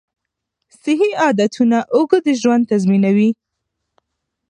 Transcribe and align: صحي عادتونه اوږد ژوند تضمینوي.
صحي 0.81 1.09
عادتونه 1.21 1.77
اوږد 1.95 2.25
ژوند 2.41 2.63
تضمینوي. 2.71 3.29